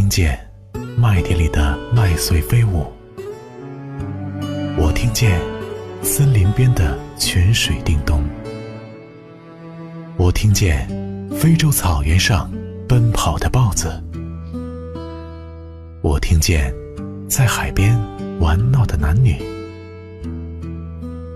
[0.00, 0.34] 听见
[0.96, 2.86] 麦田里的麦穗飞舞，
[4.78, 5.38] 我听见
[6.02, 8.24] 森林边的泉水叮咚，
[10.16, 10.88] 我听见
[11.30, 12.50] 非洲草原上
[12.88, 14.02] 奔跑的豹子，
[16.00, 16.74] 我听见
[17.28, 17.94] 在海边
[18.40, 19.36] 玩闹的男女，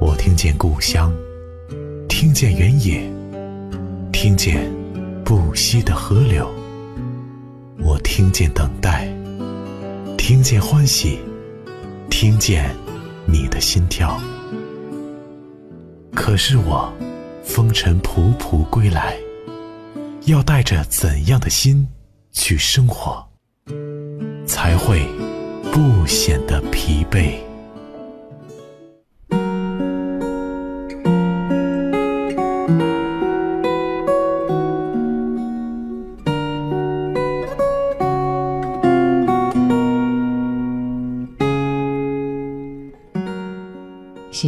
[0.00, 1.12] 我听见故乡，
[2.08, 3.02] 听见原野，
[4.10, 4.72] 听见
[5.22, 6.50] 不息的河流。
[7.84, 9.06] 我听见等待，
[10.16, 11.18] 听见欢喜，
[12.08, 12.74] 听见
[13.26, 14.18] 你的心跳。
[16.14, 16.90] 可是我
[17.44, 19.14] 风尘仆仆归来，
[20.24, 21.86] 要带着怎样的心
[22.32, 23.22] 去生活，
[24.46, 25.06] 才会
[25.70, 27.34] 不显得疲惫？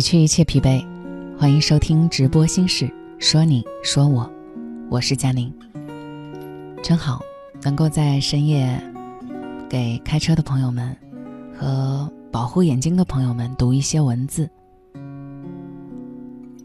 [0.07, 0.87] 去一切疲惫，
[1.37, 4.31] 欢迎收听直播心事，说你说我，
[4.89, 5.53] 我是佳宁。
[6.81, 7.21] 真好，
[7.61, 8.81] 能够在深夜
[9.69, 10.97] 给开车的朋友们
[11.59, 14.49] 和保护眼睛的朋友们读一些文字。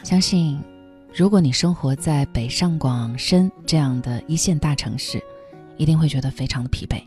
[0.03, 0.61] 相信，
[1.11, 5.19] 如果你生活在北上广深这样的一线大城市，
[5.77, 7.01] 一定会觉得非常的疲惫。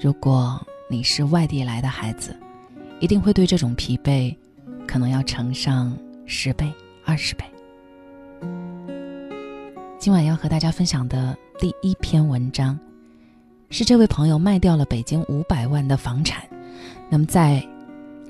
[0.00, 2.34] 如果你是外地来的孩子，
[2.98, 4.34] 一定会对这种疲惫。
[4.94, 5.92] 可能要乘上
[6.24, 6.72] 十倍、
[7.04, 7.44] 二十倍。
[9.98, 12.78] 今晚要和大家分享的第一篇文章，
[13.70, 16.44] 是这位朋友卖掉了北京五百万的房产，
[17.10, 17.60] 那么在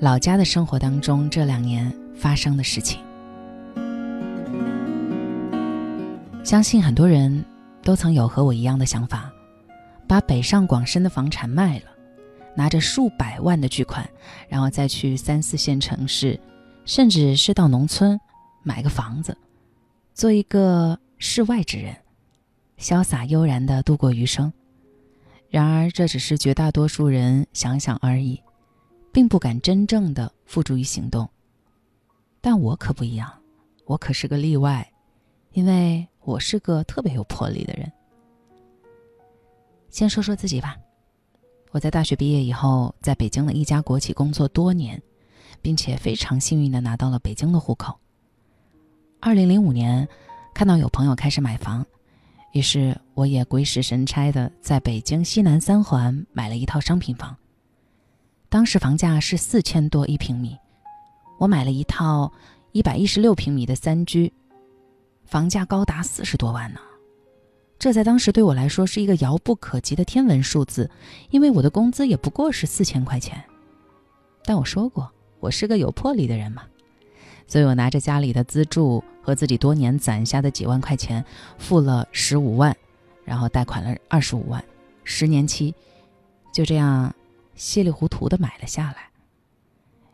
[0.01, 2.99] 老家的生活当中，这两年发生的事情。
[6.43, 7.45] 相信很多人
[7.83, 9.31] 都曾有和我一样的想法，
[10.09, 11.85] 把北上广深的房产卖了。
[12.57, 14.09] 拿着数百万的巨款，
[14.49, 16.39] 然后再去三四线城市，
[16.85, 18.21] 甚至是到农村
[18.63, 19.37] 买个房子，
[20.13, 21.97] 做一个世外之人，
[22.79, 24.53] 潇洒悠然的度过余生。
[25.49, 28.43] 然而，这只是绝大多数人想想而已，
[29.13, 31.29] 并不敢真正的付诸于行动。
[32.41, 33.33] 但我可不一样，
[33.87, 34.93] 我可是个例外，
[35.53, 37.91] 因为我是个特别有魄力的人。
[39.89, 40.77] 先说说自己吧。
[41.71, 45.01] 我在大学毕业以后，在北京的一家国企工作多年，
[45.63, 47.99] 并且非常幸运的拿到了北京的户口。
[49.21, 50.07] 二零零五年，
[50.53, 51.85] 看到有朋友开始买房，
[52.53, 57.37] 于是我也鬼使神差的在北京西南三环买了一套商品房。
[58.49, 60.57] 当时房价是四千多一平米，
[61.39, 62.31] 我买了一套
[62.73, 64.33] 一百一十六平米的三居，
[65.25, 66.81] 房价高达四十多万呢。
[67.77, 70.89] 这在当时对我来说是一个遥不可及的天文数字，
[71.31, 73.43] 因为我的工资也不过是四千块钱。
[74.45, 75.11] 但我说过，
[75.41, 76.63] 我是个有魄力的人嘛，
[77.47, 81.25] 所以我拿着家里的资助和自己多年攒下的几万块钱，
[81.59, 82.77] 付了十五万，
[83.25, 84.65] 然后贷款了二十五万，
[85.05, 85.75] 十年期，
[86.53, 87.15] 就这样
[87.55, 89.11] 稀里糊涂的买了下来。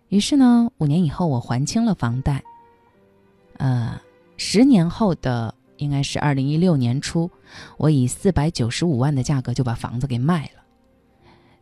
[0.08, 2.42] 于是呢，五年以后我还清了房贷。
[3.58, 4.00] 呃，
[4.36, 5.54] 十年后的。
[5.80, 7.30] 应该是二零一六年初，
[7.78, 10.62] 我以四百九十五万的价格就把房子给卖了。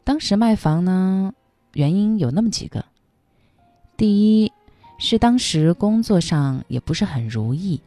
[0.02, 1.32] 当时卖房呢，
[1.74, 2.84] 原因有那么几个：
[3.98, 4.52] 第一
[4.96, 7.80] 是当时工作上也不是很如意；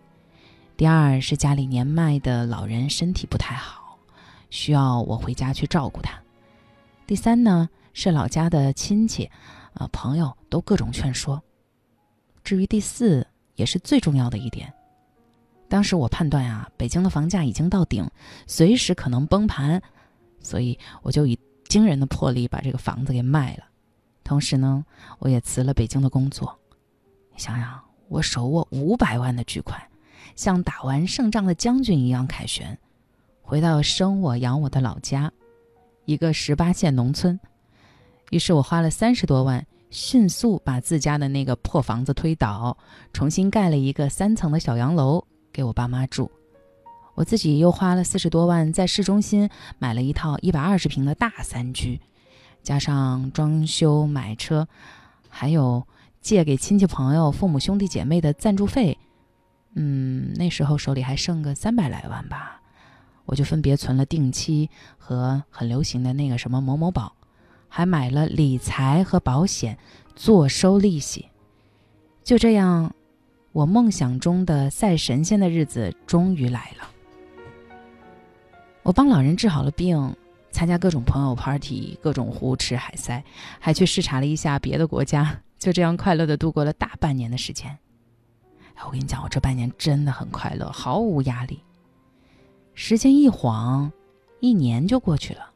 [0.76, 3.98] 第二是家里年迈的老人身体不太好，
[4.50, 6.20] 需要我回家去照顾他；
[7.08, 9.32] 第三呢是老家的亲戚、
[9.74, 11.40] 啊朋友都各种劝说；
[12.44, 14.74] 至于第四，也是最重要的一点。
[15.70, 18.06] 当时我判断啊，北京的房价已经到顶，
[18.48, 19.82] 随时可能崩盘，
[20.42, 21.40] 所以我就以
[21.70, 23.64] 惊人的魄力把这个房子给卖了。
[24.24, 24.86] 同时呢，
[25.20, 26.58] 我也辞了北京的工作。
[27.34, 29.82] 你想想，我手握五百万的巨款，
[30.36, 32.78] 像打完胜仗的将军一样凯旋，
[33.42, 35.32] 回到生我养我的老家，
[36.06, 37.40] 一个十八线农村。
[38.30, 42.78] 于是我花了三十多万，迅速把自家的那个破房子推倒，
[43.12, 45.26] 重新盖了一个三层的小洋楼。
[45.54, 46.32] 给我爸妈住，
[47.14, 52.00] 我自己又花了四十多万，在市中心买了一套一百二十平的大三居，
[52.64, 54.68] 加上装修、买车，
[55.30, 55.86] 还有
[56.22, 58.98] 借给亲戚朋友、父母兄弟姐妹的赞助费，
[59.76, 62.62] 嗯，那时候手里还剩个三百来万吧，
[63.26, 67.14] 我就分别存了定期和很流行的那个什么某某宝，
[67.68, 69.78] 还买了理财和保险，
[70.16, 71.28] 坐收利息，
[72.24, 72.94] 就这样。
[73.54, 76.90] 我梦想中的赛神仙的日子终于来了。
[78.82, 80.16] 我帮老人治好了病，
[80.52, 83.24] 参加各种朋友 party，各种胡吃海塞，
[83.60, 87.78] 还去视察了一下别的国家，就这样快乐的度过了大半年的时间。
[88.86, 91.62] 我跟你讲，我这半年真的很快乐，毫无压力。
[92.74, 93.92] 时间一晃，
[94.40, 95.52] 一年就过去了。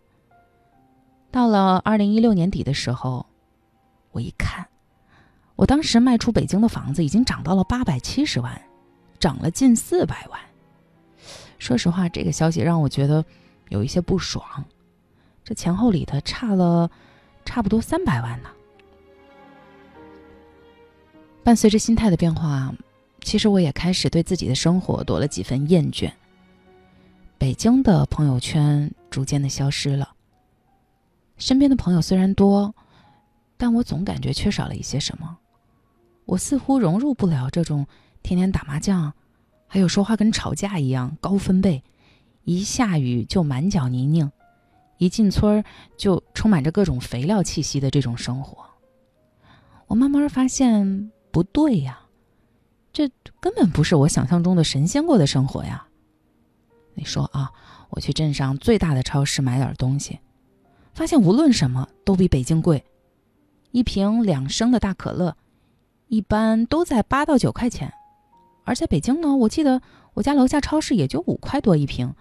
[1.31, 3.25] 到了二零一六年底的时候，
[4.11, 4.65] 我一看，
[5.55, 8.61] 我当时卖出北京的房子已经涨到了八百七十万，
[9.19, 10.39] 涨了近四百万。
[11.57, 13.25] 说实话，这个消息让我觉得
[13.69, 14.63] 有一些不爽。
[15.45, 16.89] 这前后里头差了
[17.45, 18.49] 差不多三百万呢。
[21.43, 22.73] 伴随着心态的变化，
[23.21, 26.11] 其实我也开始对自己的生活多了几分厌倦。
[27.37, 30.11] 北京的朋友圈逐渐的消失了。
[31.37, 32.73] 身边的朋友虽然多，
[33.57, 35.37] 但我总感觉缺少了一些什么。
[36.25, 37.85] 我似乎融入不了这种
[38.23, 39.13] 天天打麻将，
[39.67, 41.83] 还有说话跟吵架一样高分贝，
[42.45, 44.31] 一下雨就满脚泥泞。
[44.97, 45.63] 一进村儿
[45.97, 48.65] 就充满着各种肥料气息的这种生活，
[49.87, 51.99] 我慢慢发现不对呀，
[52.93, 53.09] 这
[53.41, 55.85] 根本不是我想象中的神仙过的生活呀。
[56.93, 57.51] 你说啊，
[57.89, 60.17] 我去镇上最大的超市买点东西，
[60.93, 62.81] 发现无论什么都比北京贵，
[63.71, 65.35] 一瓶两升的大可乐，
[66.07, 67.93] 一般都在八到九块钱，
[68.63, 69.81] 而在北京呢，我记得
[70.13, 72.15] 我家楼下超市也就五块多一瓶，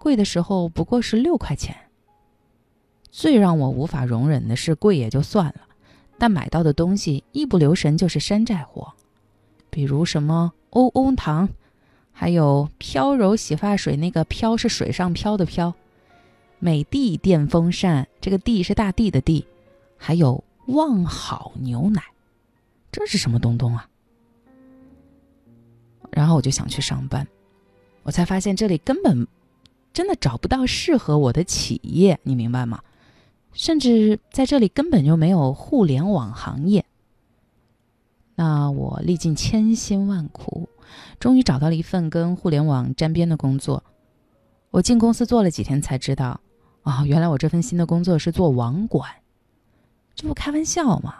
[0.00, 1.76] 贵的时候不过是六块钱。
[3.12, 5.60] 最让我无法容忍的是，贵也就算了，
[6.18, 8.94] 但买到的东西一不留神就是山寨货，
[9.68, 11.50] 比如什么欧欧糖，
[12.10, 15.74] 还有飘柔洗发水，那个飘是水上漂的飘，
[16.58, 19.46] 美的电风扇，这个地是大地的地，
[19.98, 22.02] 还有旺好牛奶，
[22.90, 23.86] 这是什么东东啊？
[26.10, 27.28] 然后我就想去上班，
[28.04, 29.26] 我才发现这里根本
[29.92, 32.82] 真的找不到适合我的企业，你明白吗？
[33.52, 36.84] 甚至在这里根本就没有互联网行业。
[38.34, 40.68] 那我历尽千辛万苦，
[41.20, 43.84] 终于找到了一份跟互联网沾边的工作。
[44.70, 46.40] 我进公司做了几天才知道，
[46.82, 49.08] 哦，原来我这份新的工作是做网管。
[50.14, 51.14] 这不开玩笑吗？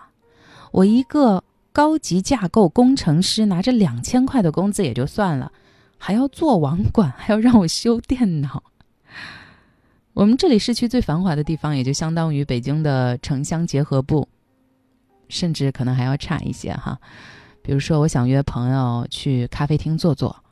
[0.71, 5.53] 我一个高级架构工程师，拿着两千块的工资也就算了，
[5.99, 8.63] 还要做网管，还要让我修电脑。
[10.15, 14.29] 我们这里市区最繁华的地方，也就相当于北京的城乡结合部，
[15.29, 17.01] 甚至可能还要差一些哈。
[17.63, 20.45] 比如说，我想约朋友去咖啡厅坐坐，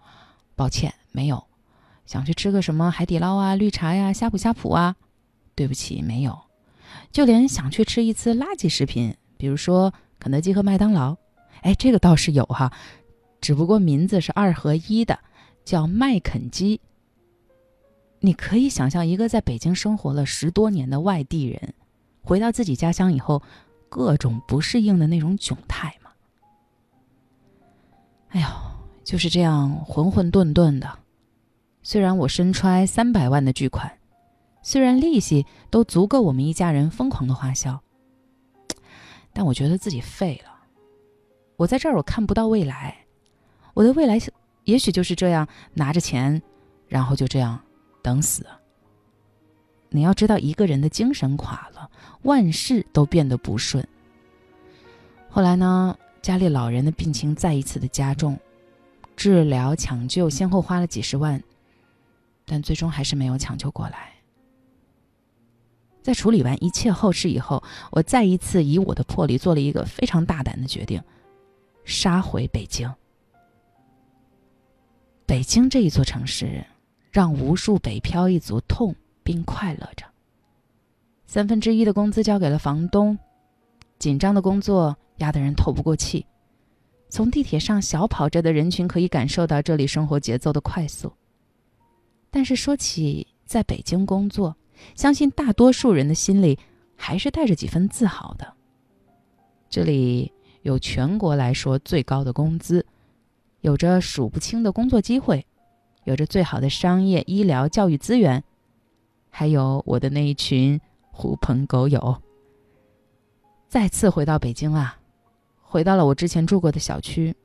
[0.57, 1.37] 抱歉没有；
[2.07, 4.97] 想去吃个什么海底捞啊、绿茶呀、呷哺呷哺啊，
[5.55, 6.39] 对不起没有。
[7.13, 11.15] 就连想去吃一次垃圾食品，比如说肯德基和麦当劳，
[11.61, 12.73] 哎，这个倒是有哈，
[13.43, 15.19] 只不过名字是二合一的，
[15.67, 16.81] 叫麦肯基。
[18.21, 21.75] 你可以想象一个在北京生活了十多年的外地人，
[22.23, 23.43] 回到自己家乡以后，
[23.89, 26.11] 各种不适应的那种窘态吗？
[28.29, 28.47] 哎呦，
[29.03, 30.99] 就是这样混混沌沌的。
[31.83, 33.91] 虽然我身揣三百万的巨款，
[34.63, 37.81] 虽然利息都足够我们一家人疯狂的花销，
[39.33, 40.51] 但我觉得自己废了。
[41.57, 42.99] 我在这儿，我看不到未来。
[43.73, 44.19] 我的未来
[44.65, 46.43] 也许就是这样拿着钱，
[46.87, 47.59] 然后就这样。
[48.03, 48.47] 等死！
[49.89, 51.91] 你要知道，一个人的精神垮了，
[52.23, 53.85] 万事都变得不顺。
[55.29, 58.39] 后来呢，家里老人的病情再一次的加重，
[59.17, 61.43] 治疗抢救先后花了几十万，
[62.47, 64.13] 但最终还是没有抢救过来。
[66.03, 71.03] 在处理完一切后事以后，我再一次以我的魄力做了一个非常大胆的决定，
[71.85, 72.89] 杀回北京。
[75.27, 76.65] 北京这一座城市。
[77.11, 80.07] 让无数北漂一族痛并快乐着。
[81.27, 83.19] 三分之一的工资交给了房东，
[83.99, 86.27] 紧张的工作压得人透不过气。
[87.09, 91.13] 从地铁上小跑着的人群可以感受到这里生活节奏的快速。
[92.31, 94.57] 但是说起在北京工作，
[94.95, 96.59] 相信大多数人的心里
[96.95, 98.55] 还是带着几分自豪的。
[99.69, 102.87] 这里有全国来说最高的工资，
[103.61, 105.45] 有着数不清的工作机会。
[106.05, 108.43] 有着最好的商业、医疗、教育资源，
[109.29, 110.81] 还有我的那一群
[111.11, 112.23] 狐朋狗友。
[113.69, 114.99] 再次回到北京啊，
[115.63, 117.37] 回到了我之前住过的小区。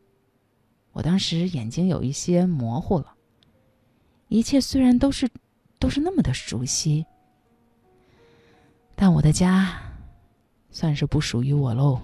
[0.93, 3.13] 我当时眼睛有一些模糊了，
[4.29, 5.29] 一切虽然都是
[5.77, 7.05] 都是那么的熟悉，
[8.95, 9.77] 但我的家
[10.71, 12.00] 算是不属于我喽。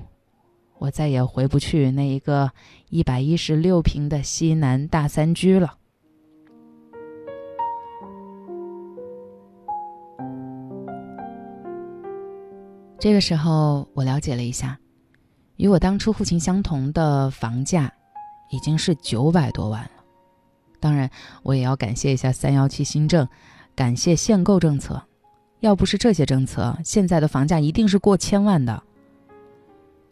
[0.77, 2.51] 我再也回不去那一个
[2.89, 5.77] 一百一十六平的西南大三居了。
[13.01, 14.77] 这个时候，我了解了一下，
[15.55, 17.91] 与我当初户型相同的房价，
[18.51, 19.89] 已经是九百多万了。
[20.79, 21.10] 当然，
[21.41, 23.27] 我也要感谢一下三幺七新政，
[23.75, 25.01] 感谢限购政策。
[25.62, 28.84] 要不是这些政策，现在的房价一定是过千万的。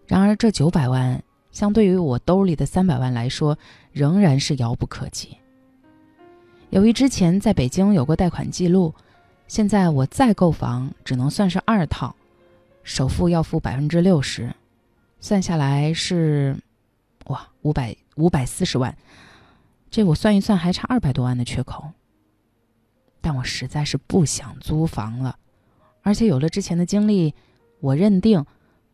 [0.08, 3.56] 然而，这九百万相对于我兜里的三百万来说，
[3.92, 5.38] 仍然是遥不可及。
[6.72, 8.96] 由于之前在北京有过贷款记录，
[9.48, 12.16] 现在我再购房只能算是二套。
[12.90, 14.52] 首付要付百分之六十，
[15.20, 16.58] 算下来是，
[17.28, 18.98] 哇，五百五百四十万，
[19.92, 21.92] 这我算一算还差二百多万的缺口。
[23.22, 25.38] 但我实在是不想租房了，
[26.02, 27.36] 而且有了之前的经历，
[27.80, 28.44] 我认定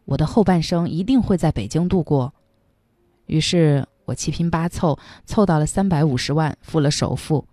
[0.03, 2.33] 我的后半生一定会在北京度过。
[3.27, 7.47] 于是我七拼八凑凑到了三百五十万，付了首付，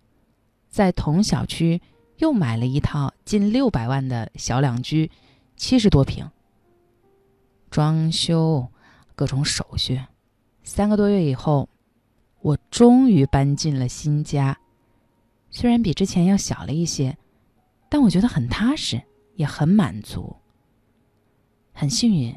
[0.69, 1.81] 在同小区
[2.17, 5.09] 又买了一套近六百万的小两居。
[5.57, 6.29] 七十多平，
[7.71, 8.69] 装修，
[9.15, 10.01] 各种手续，
[10.65, 11.69] 三个多月以后，
[12.41, 14.59] 我终于搬进了新家。
[15.51, 17.17] 虽然比之前要小了一些，
[17.89, 19.03] 但我觉得很踏实，
[19.35, 20.37] 也很满足。
[21.73, 22.35] 很幸运，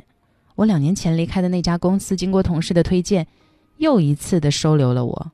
[0.56, 3.28] 我两年前离开的那家公司，经过同事的推荐，
[3.78, 5.32] 又一次的收留了我。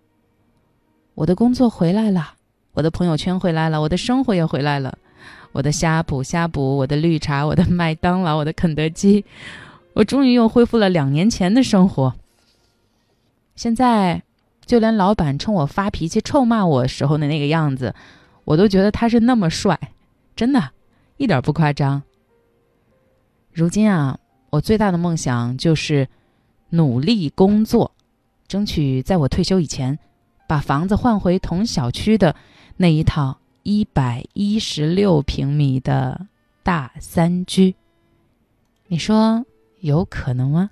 [1.16, 2.36] 我的工作回来了，
[2.72, 4.98] 我的朋友圈回来了，我的生活也回来了。
[5.52, 9.26] 我的呷哺呷哺，我的绿茶，我的麦当劳，我的肯德基，
[9.94, 12.14] 我终于又恢复了两年前的生活。
[13.56, 14.24] 现在，
[14.66, 17.94] 就连老板冲我发脾气、臭骂我时候的那个样子，
[18.46, 19.78] 我都觉得他是那么帅，
[20.36, 20.72] 真的，
[21.18, 22.02] 一点不夸张。
[23.52, 24.18] 如今啊，
[24.52, 26.08] 我最大的梦想就是
[26.70, 27.92] 努力工作，
[28.48, 30.00] 争取在我退休以前，
[30.48, 32.34] 把房子换回同小区的
[32.78, 33.41] 那一套。
[33.64, 36.28] 一百一十六平米的
[36.64, 37.76] 大三居，
[38.88, 39.46] 你说
[39.80, 40.72] 有可能吗？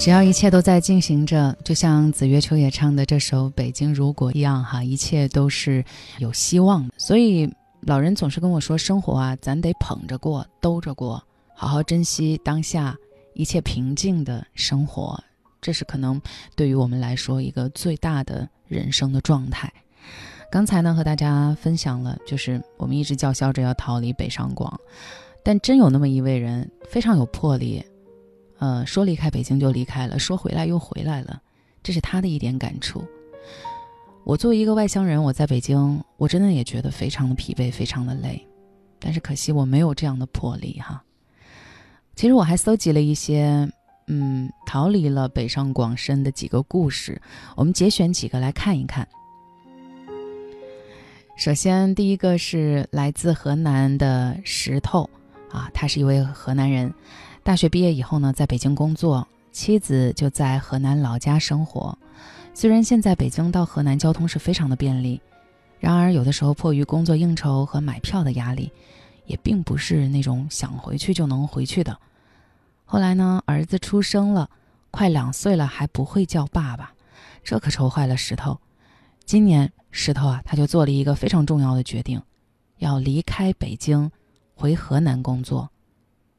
[0.00, 5.84] 只要一切都在进行着，就像子月秋野唱的这首《北京如果》一样，哈，一切都是
[6.18, 6.94] 有希望的。
[6.96, 7.52] 所以
[7.82, 11.22] 老人总是跟我说：“生活啊，咱得捧着过，兜着过，
[11.54, 12.96] 好好珍惜当下
[13.34, 15.22] 一切平静的生活。”
[15.60, 16.18] 这是可能
[16.56, 19.70] 对于我们来说一个最大的人生的状态。
[20.50, 24.80] 刚才呢，和大家分享了，就是我们一直叫嚣着要逃离北上广，
[25.44, 27.84] 但真有那么一位人，非常有魄力。
[28.60, 31.42] 呃，说离开北京就离开了，说回来又回来了，
[31.82, 33.04] 这是他的一点感触。
[34.22, 38.46] 我作为一个外乡人，我在北京，我真的也觉得非常的疲惫，非常的累。
[38.98, 41.02] 但是可惜我没有这样的魄力哈。
[42.14, 43.66] 其实我还搜集了一些，
[44.08, 47.20] 嗯，逃离了北上广深的几个故事，
[47.56, 49.08] 我们节选几个来看一看。
[51.34, 55.08] 首先，第一个是来自河南的石头，
[55.50, 56.92] 啊，他是一位河南人，
[57.42, 61.96] 大学毕业以后呢，在北京工作，妻子就在河南老家生活。
[62.52, 65.20] 虽然现在北京到河南交通是非常的便利，
[65.78, 68.70] 然而有的时候迫于工作应酬和买票的压力，
[69.24, 71.98] 也并不是那种想回去就能回去的。
[72.84, 74.48] 后来呢，儿子出生了，
[74.90, 76.92] 快两岁了还不会叫爸爸，
[77.42, 78.60] 这可愁坏了石头。
[79.24, 82.20] 今年石头啊，他就做了一个非常重要的决定，
[82.78, 84.10] 要离开北京，
[84.54, 85.70] 回河南工作。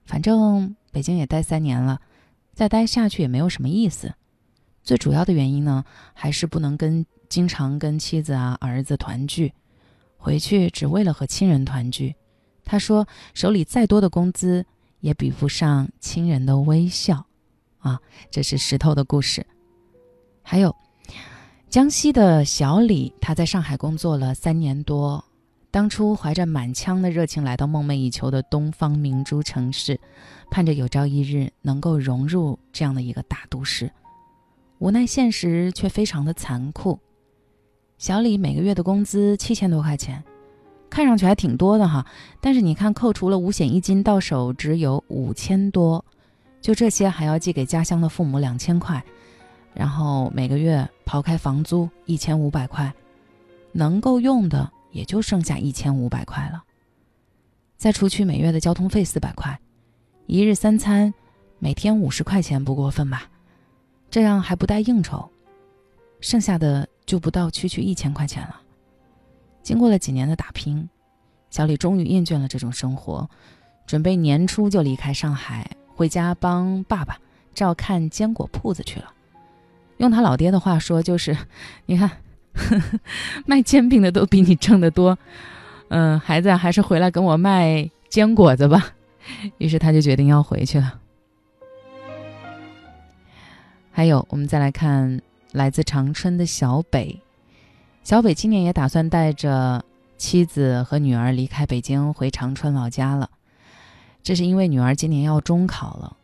[0.05, 2.01] 反正北京也待三年了，
[2.53, 4.13] 再待下去也没有什么意思。
[4.83, 9.53] 最主要的原因呢，还是不能跟经常跟妻子啊、儿子团聚，
[10.17, 12.15] 回去只为了和亲人团聚。
[12.65, 14.65] 他说，手里再多的工资
[14.99, 17.25] 也比不上亲人的微笑。
[17.79, 19.45] 啊，这是石头的故事。
[20.43, 20.75] 还有，
[21.69, 25.23] 江西的小李，他在上海工作了三年多，
[25.71, 29.97] 当初怀着满腔的热情来到梦寐以求的东方明珠城市，
[30.51, 33.89] 盼着有朝一日能够融入这样的一个大都市。
[34.79, 36.99] 无奈现实却非常的残酷，
[37.97, 40.21] 小李每个月的工资七千多块钱，
[40.89, 42.05] 看上去还挺多的哈。
[42.41, 46.03] 但是你看，扣除了五险一金，到手只有五千多，
[46.59, 49.01] 就这些还要寄给家乡的父母两千块，
[49.73, 52.93] 然后每个月刨开房租一千五百块，
[53.71, 56.63] 能够用的也就剩下一千五百块了。
[57.77, 59.59] 再除去每月的交通费四百块，
[60.27, 61.13] 一日三餐
[61.57, 63.29] 每天五十块钱不过分吧？
[64.09, 65.29] 这样还不带应酬，
[66.19, 68.61] 剩下的就不到区区一千块钱了。
[69.63, 70.89] 经过了几年的打拼，
[71.49, 73.29] 小李终于厌倦了这种生活，
[73.85, 77.19] 准备年初就离开上海，回家帮爸爸
[77.53, 79.13] 照看坚果铺子去了。
[79.97, 81.37] 用他老爹的话说，就是
[81.85, 82.09] ：“你看，
[83.45, 85.17] 卖煎饼的都比你挣得多，
[85.89, 88.93] 嗯，孩子还是回来跟我卖坚果子吧。”
[89.59, 90.99] 于是他就决定要回去了。
[93.91, 97.19] 还有，我们再来看来自长春的小北。
[98.03, 99.83] 小北今年也打算带着
[100.17, 103.29] 妻子和女儿离开北京，回长春老家了。
[104.23, 106.17] 这是因为女儿今年要中考了，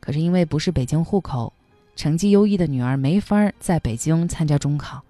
[0.00, 1.52] 可是因为不是北京户口，
[1.96, 5.02] 成绩优异的女儿没法在北京参加中考。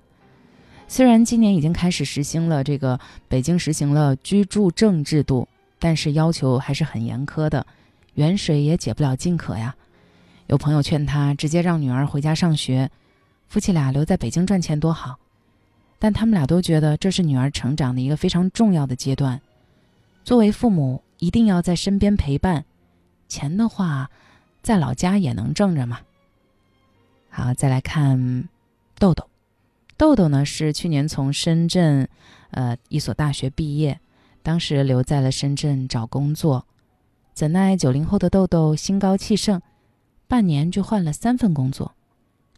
[0.86, 7.66] 虽然今年已经开始实行了这个北京实行了居住证制度，但是要求还是很严苛的，
[8.14, 9.74] 远水也解不了近渴呀。
[10.46, 12.90] 有朋友劝他直接让女儿回家上学，
[13.48, 15.18] 夫妻俩留在北京赚钱多好，
[15.98, 19.40] 但他们俩都觉得这是女儿成长的一个非常重要的阶段，
[20.22, 22.64] 作为父母一定要在身边陪伴。
[23.26, 24.10] 钱的话，
[24.62, 25.98] 在老家也能挣着嘛。
[27.30, 28.48] 好，再来看
[28.98, 29.26] 豆豆，
[29.96, 32.08] 豆豆呢是去年从深圳，
[32.50, 34.00] 呃一所大学毕业，
[34.42, 36.66] 当时留在了深圳找工作，
[37.32, 39.60] 怎奈九零后的豆豆心高气盛。
[40.26, 41.94] 半年就换了三份工作，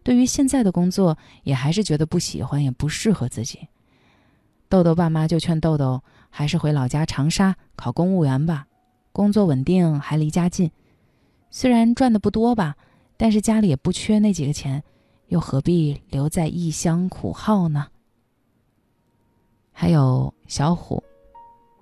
[0.04, 3.66] 对于现在的工作也还是觉得不喜欢，也不适合自己。
[4.68, 8.66] 豆豆爸妈就劝豆豆还是回老家长沙考公务员吧，
[9.12, 10.70] 工作稳定还离家近。
[11.50, 12.76] 虽然赚的不多吧，
[13.16, 14.84] 但是家里也不缺那几个钱，
[15.28, 17.86] 又何必留在异乡苦耗呢？
[19.72, 21.02] 还有小虎，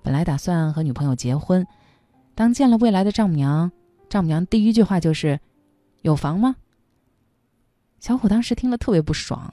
[0.03, 1.65] 本来打算和女朋友结婚，
[2.33, 3.71] 当见了未来的丈母娘，
[4.09, 5.39] 丈母娘第一句话就是。
[6.01, 6.55] 有房吗？
[7.99, 9.51] 小虎当时听了特别不爽，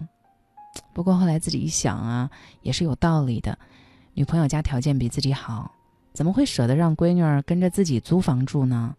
[0.93, 3.59] 不过后来自己一想啊，也是有道理的。
[4.13, 5.73] 女朋友家条件比自己好，
[6.13, 8.95] 怎么会舍得让闺女儿跟着自己租房住呢？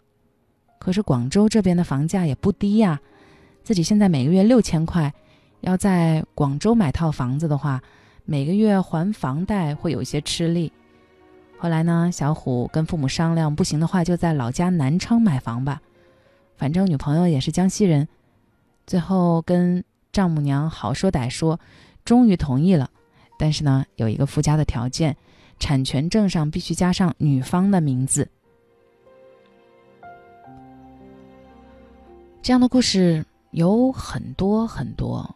[0.79, 2.99] 可是广州这边的房价也不低呀，
[3.63, 5.13] 自己现在每个月六千块，
[5.61, 7.81] 要在广州买套房子的话，
[8.25, 10.71] 每个月还房贷会有一些吃力。
[11.57, 15.81] 后来呢，小虎跟父母商量，不行的话就在老家南昌买房吧。
[16.57, 18.07] 反正女朋友也是江西人，
[18.85, 21.57] 最后跟丈母娘好说歹说，
[22.03, 22.89] 终于同意了。
[23.39, 25.15] 但是呢，有一个附加的条件，
[25.57, 28.29] 产权证上必须加上女方的名字。
[32.41, 35.35] 这样的故事有很多很多。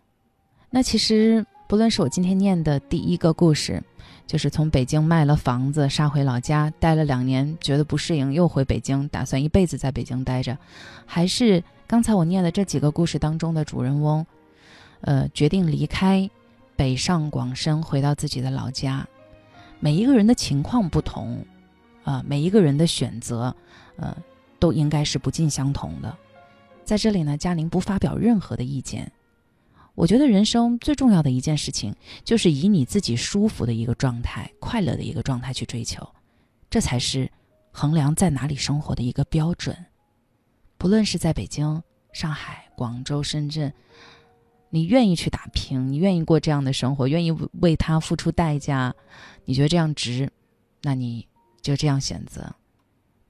[0.69, 3.81] 那其实不论是我今天念的第一个故事。
[4.25, 10.57] 就是从北京卖了房子，杀回老家，待了两年，觉得不适应，又回北京，打算一辈子在北京待着。
[11.05, 14.25] 还是刚才我念的这几个故事当中的主人翁，
[14.99, 16.29] 呃，决定离开，
[16.75, 19.07] 北上广深，回到自己的老家。
[19.79, 21.45] 每一个人的情况不同，
[22.03, 23.55] 啊，每一个人的选择，
[23.95, 24.13] 呃，
[24.59, 26.17] 都应该是不尽相同的。
[26.87, 29.11] 在这里呢，嘉宁不发表任何的意见。
[29.93, 36.07] 我觉得人生最重要的一件事情，就是以你自己舒服的一个状态、快乐的一个状态去追求，
[36.69, 37.29] 这才是
[37.73, 39.75] 衡量在哪里生活的一个标准。
[40.77, 43.73] 不论是在北京、上海、广州、深圳，
[44.69, 48.95] 你愿意去打拼，你愿意过这样的生活，愿意为他付出代价，
[49.43, 50.31] 你觉得这样值，
[50.83, 51.27] 那你
[51.61, 52.49] 就这样选择。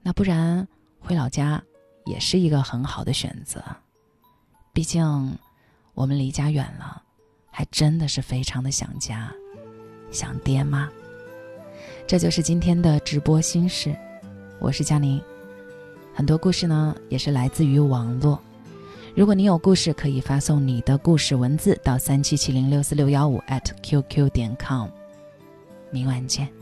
[0.00, 0.68] 那不然
[1.00, 1.60] 回老家
[2.08, 3.62] 也是一个很好的选择，
[4.72, 5.38] 毕竟。
[5.94, 7.02] 我们离家远了，
[7.50, 9.32] 还真的是非常的想家，
[10.12, 10.88] 想爹妈。
[12.06, 13.96] 这就是今天的直播心事，
[14.60, 15.20] 我是佳宁。
[16.14, 18.40] 很多故事呢，也是来自于网络。
[19.16, 24.88] 如果你有故事，可以发送你的故事文字到三七七零六四六幺五 at qq 点 com。
[25.90, 26.57] 明晚见。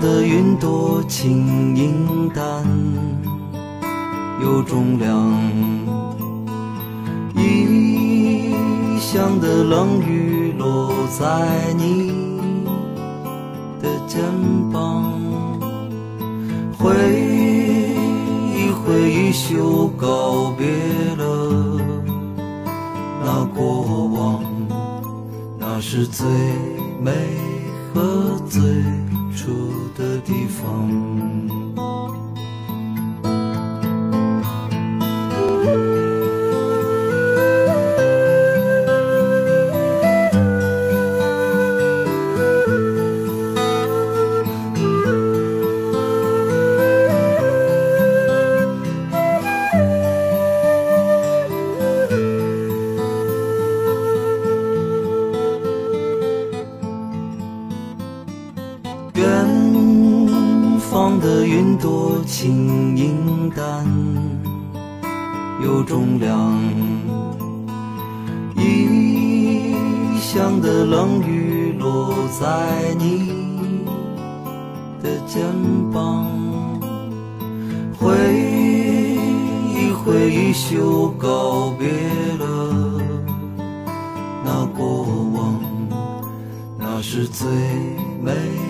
[0.00, 2.64] 的云朵轻盈，但
[4.42, 5.30] 有重量。
[7.36, 12.12] 异乡的冷雨落在你
[13.82, 14.22] 的肩
[14.72, 15.12] 膀，
[16.78, 16.94] 挥
[18.54, 20.66] 一挥衣袖，告别
[21.16, 21.78] 了
[23.22, 24.42] 那过往，
[25.58, 26.26] 那是最
[27.02, 27.12] 美
[27.92, 28.60] 和最。
[29.40, 31.59] 住的地方。
[62.42, 63.84] 轻盈淡
[65.62, 66.58] 有重量
[68.56, 69.74] 异
[70.18, 73.84] 乡的冷雨落在你
[75.02, 75.44] 的肩
[75.92, 76.24] 膀
[77.98, 78.08] 挥
[79.68, 81.88] 一挥衣袖告别
[82.38, 83.02] 了
[84.42, 85.02] 那过
[85.34, 85.60] 往
[86.78, 87.46] 那是最
[88.22, 88.69] 美。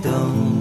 [0.00, 0.57] 等。